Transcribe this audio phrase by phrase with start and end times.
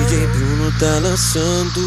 [0.00, 1.80] DJ Bruno tá lançando.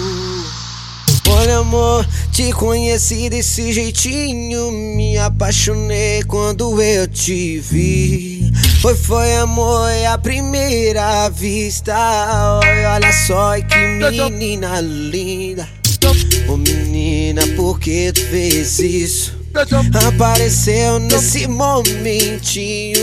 [1.27, 4.71] Olha, amor, te conheci desse jeitinho.
[4.71, 8.53] Me apaixonei quando eu te vi.
[8.81, 11.93] Foi, foi amor, é a primeira vista.
[12.93, 15.67] Olha só que menina linda.
[16.67, 19.39] Menina, por que tu fez isso?
[20.07, 22.99] Apareceu nesse momentinho.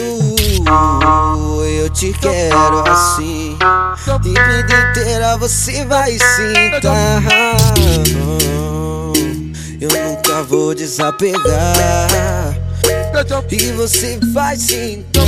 [1.78, 3.58] Eu te quero assim.
[4.24, 7.22] E vida inteira você vai sentar.
[9.80, 12.56] Eu nunca vou desapegar.
[13.50, 15.24] E você vai sentar.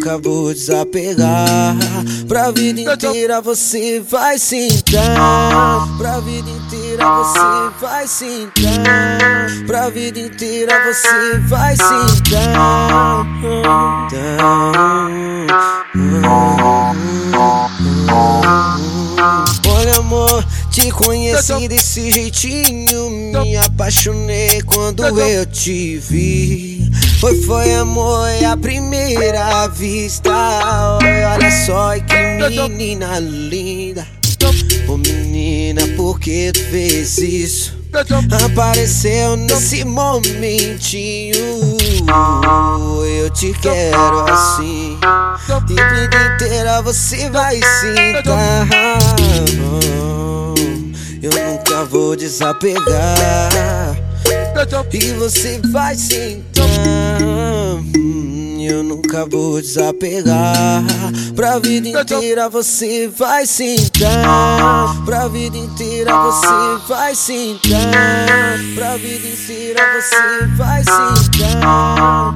[0.00, 1.76] Nunca vou desapegar.
[2.26, 5.86] Pra vida inteira você vai sentar.
[5.98, 9.66] Pra vida inteira você vai sentar.
[9.66, 13.26] Pra vida inteira você vai sentar.
[19.68, 23.10] Olha, amor, te conheci desse jeitinho.
[23.42, 26.79] Me apaixonei quando eu te vi.
[27.20, 30.30] Foi, foi amor é a primeira vista.
[31.02, 34.06] Olha só que menina linda.
[34.88, 37.78] Ô oh, menina, por que tu fez isso?
[38.42, 41.36] Apareceu nesse momentinho.
[43.04, 44.98] Eu te quero assim.
[45.68, 48.66] E vida inteira você vai sentar.
[51.22, 53.69] Eu nunca vou desapegar.
[54.92, 56.66] E você vai sentar.
[58.60, 60.84] Eu nunca vou desapegar.
[61.34, 64.94] Pra vida inteira você vai sentar.
[65.06, 68.58] Pra vida inteira você vai sentar.
[68.74, 72.34] Pra vida inteira você vai sentar.